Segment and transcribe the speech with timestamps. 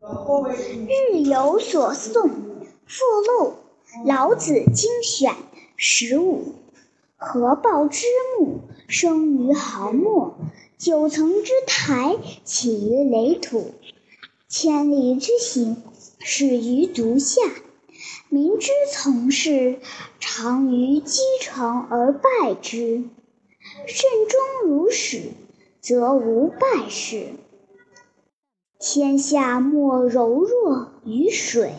[0.00, 2.30] 日有所诵，
[2.86, 3.54] 附录
[4.06, 5.32] 《老子精选》
[5.76, 6.54] 十五。
[7.16, 8.06] 合抱之
[8.38, 10.36] 木，生于毫末；
[10.78, 13.72] 九层之台，起于垒土；
[14.48, 15.82] 千里之行，
[16.20, 17.42] 始于足下。
[18.28, 19.80] 民之从事，
[20.20, 23.02] 常于积成而败之。
[23.86, 25.22] 慎终如始，
[25.80, 27.30] 则无败事。
[28.80, 31.72] 天下莫柔弱于水，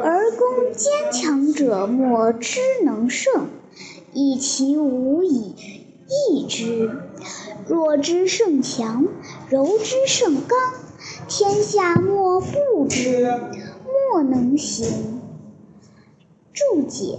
[0.00, 3.48] 而攻坚强者莫之能胜，
[4.12, 5.56] 以其无以
[6.30, 6.88] 易之。
[7.66, 9.08] 弱之胜强，
[9.48, 10.56] 柔之胜刚，
[11.28, 13.28] 天下莫不知，
[14.12, 15.20] 莫能行。
[16.52, 17.18] 注解：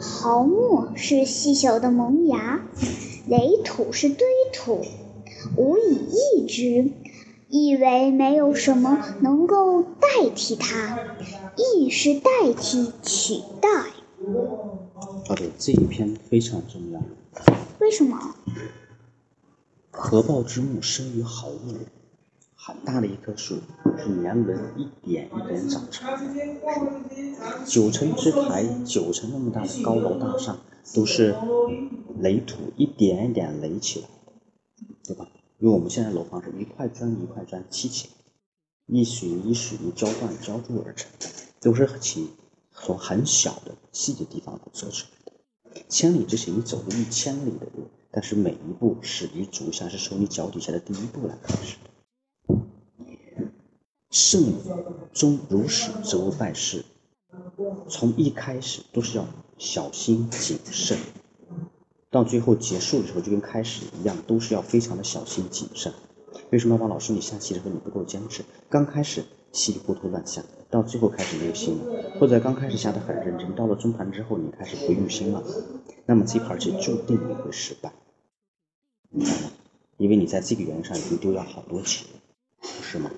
[0.00, 2.66] 毫末是细小的萌芽，
[3.28, 4.84] 垒土是堆土，
[5.56, 6.90] 无以易之。
[7.48, 10.98] 意为没有什么能够代替它，
[11.56, 13.68] 意是代替取代。
[15.26, 17.00] 好的，这一篇非常重要。
[17.80, 18.34] 为什么？
[19.90, 21.74] 合抱之木，生于毫末。
[22.54, 23.56] 很大的一棵树，
[23.96, 26.06] 是年轮一点一点长成。
[27.64, 30.54] 九层之台，九层那么大的高楼大厦，
[30.94, 31.34] 都是
[32.18, 34.12] 垒土一点一点垒起来的，
[35.06, 35.26] 对吧？
[35.58, 38.14] 因为我们现在楼房是一块砖一块砖砌起来，
[38.86, 41.26] 一水一水泥浇灌浇筑而成的，
[41.60, 42.28] 都是从
[42.72, 45.82] 从很小的细节地方做出来的。
[45.88, 52.56] 千里之行，你走了一千里的路，但是每一步始于足下，是从你脚底下的第一步来开始的。
[54.10, 54.54] 慎
[55.12, 56.84] 终如始，则无败事。
[57.88, 59.26] 从一开始都是要
[59.58, 60.96] 小心谨慎。
[62.10, 65.92] 到最后结束的时候，就跟开始一样，都是要非常的小心谨慎。
[66.50, 68.44] 为什么王老师你下棋的时候你不够坚持？
[68.70, 75.42] 刚开始稀里糊涂乱下，到最后开始没有心了，或者刚开始下的很认真，到了中盘之后你开始不用心了，
[76.06, 77.92] 那么这盘棋注定你会失败，
[79.10, 79.50] 明白吗？
[79.98, 82.06] 因为你在这个原因上已经丢掉好多棋，
[82.60, 83.10] 不是吗？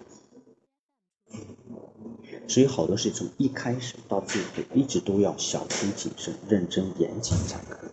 [2.48, 7.89] 所以好多事从一开始到最后，一直都要小心谨慎、认真严谨才可以。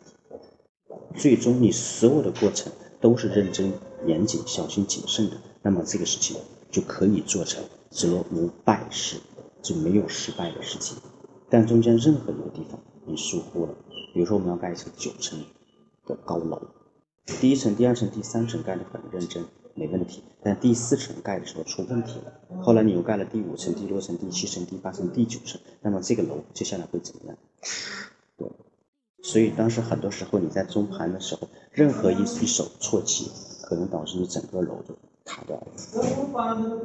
[1.17, 3.73] 最终，你所有的过程都是认真、
[4.05, 6.37] 严谨、小心谨慎的，那么这个事情
[6.69, 9.17] 就可以做成，则无败事，
[9.63, 10.95] 就没有失败的事情。
[11.49, 13.73] 但中间任何一个地方你疏忽了，
[14.13, 15.43] 比如说我们要盖一层九层
[16.05, 16.61] 的高楼，
[17.41, 27.37] 第一层、第二层、第三层盖得很认真，没问题，但第四层盖的时候出问题了，后来你又盖了第五层、第六层、第七层、第八层、第九层，那么这个楼接下来会怎么样？
[28.37, 28.47] 对。
[29.27, 33.29] 所以当时很多时候你在中盘的时候，任何一一手错棋，
[33.61, 34.95] 可能导致你整个楼就
[35.25, 35.67] 塌掉了。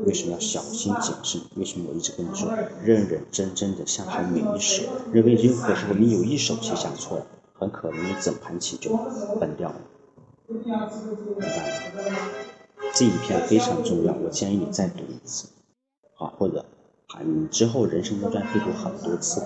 [0.05, 1.41] 为什么要小心谨慎？
[1.55, 2.53] 为什么我一直跟你说，
[2.83, 4.83] 认认真真的下好每一手？
[5.15, 8.91] 因为任何时候你有一手棋下错了，很可能你整盘棋就
[9.39, 9.77] 崩掉了。
[10.49, 10.91] 明白吗？
[12.93, 15.47] 这一篇非常重要，我建议你再读一次，
[16.17, 16.65] 好，或者
[17.15, 19.41] 啊，你之后人生中将会读很多次。